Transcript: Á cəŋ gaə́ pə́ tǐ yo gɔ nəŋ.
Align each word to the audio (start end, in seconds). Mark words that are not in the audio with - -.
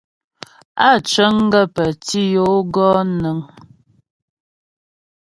Á 0.87 0.89
cəŋ 1.09 1.35
gaə́ 1.51 1.65
pə́ 1.75 1.87
tǐ 2.05 2.21
yo 2.33 2.47
gɔ 2.73 2.87
nəŋ. 3.19 3.39